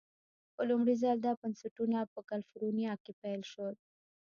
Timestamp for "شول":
3.51-3.75